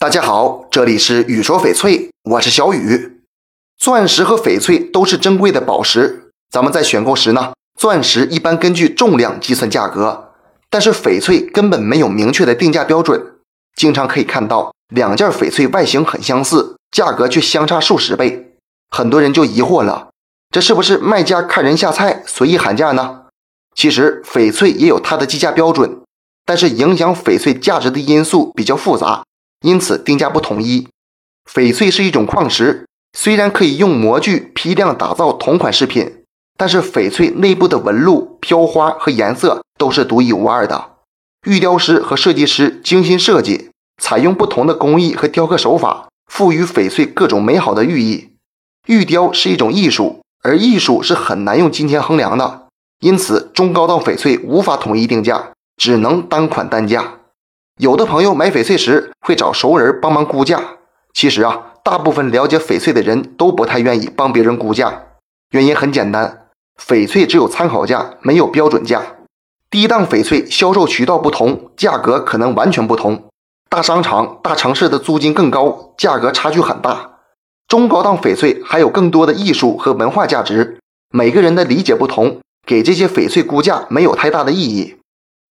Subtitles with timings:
[0.00, 3.20] 大家好，这里是雨说翡翠，我是小雨。
[3.76, 10.32] 钻石和翡翠都是珍贵的宝石，咱们在选购时呢，钻石一般根据重量计算价格，
[10.70, 13.22] 但是翡翠根本没有明确的定价标准，
[13.76, 18.54] 经常可以看到两件翡翠外形很相似，价格却相差数十倍，
[18.88, 20.08] 很多人就疑惑了，
[20.48, 23.24] 这是不是卖家看人下菜随意喊价呢？
[23.76, 26.00] 其实翡翠也有它的计价标准，
[26.46, 29.24] 但是影响翡翠价值的因素比较复杂。
[29.62, 30.88] 因此定价不统一。
[31.50, 36.24] 翡翠是一种矿石，虽然可以用模具批量打造同款饰品，
[36.56, 40.96] 但是翡翠内部的纹路、飘花和颜色都是独一无二的。
[41.46, 48.30] 玉雕师和设计师精心设计，采用不同的工艺和雕刻手法，赋予翡翠各种美好的寓意。
[48.86, 52.68] 玉雕是一种艺术，而艺术是很难用金钱衡量的，
[53.00, 57.19] 因此中高档翡翠无法统一定价，只能单款单价。
[57.80, 60.60] 有的朋友买翡翠时会找熟人帮忙估价，
[61.14, 65.04] 其实啊，大部分了解翡翠的人都不太愿意帮别人估价。
[65.52, 69.00] 原因很简单，翡翠只有参考价，没有标准价。
[69.70, 73.24] 低档翡翠销售渠道不同，价格可能完全不同。
[73.70, 77.12] 大商场、大城市的租金更高，价格差距很大。
[77.66, 80.78] 中高档翡翠还有更多的艺术和文化价值，
[81.10, 84.96] 每个人的理解不同，给这些翡翠估价没有太大的意义。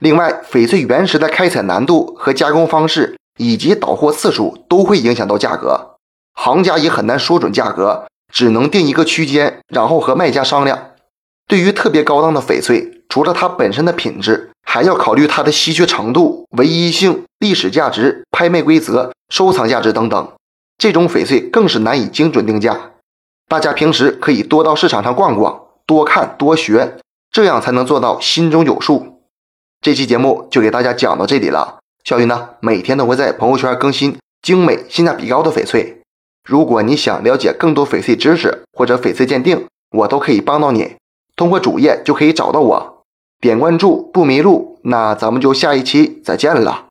[0.00, 5.96] 另外，翡翠原石的开采难度和加工方式，以及倒货次数都会影响到价格，
[6.34, 10.92] 行家也很难说准价格，只能定一个区间，然后和卖家商量。
[11.48, 20.32] 对于特别高档的翡翠，除了它本身的品质，还要考虑它的稀缺程度、唯一性、历史价值、拍卖规则、收藏价值等等。
[20.76, 22.92] 这种翡翠更是难以精准定价。
[23.48, 26.98] 大家平时可以多到市场上逛逛，多看多学，
[27.32, 29.17] 这样才能做到心中有数。
[29.80, 31.78] 这期节目就给大家讲到这里了。
[32.04, 36.02] 小雨呢，每天都会在朋友圈更新精美、性价比高的翡翠。
[36.44, 40.96] 如果你想了解更多翡翠知识或者翡翠鉴定，我都可以帮到你。
[41.36, 43.02] 通过主页就可以找到我，
[43.40, 44.80] 点关注不迷路。
[44.82, 46.87] 那咱们就下一期再见了。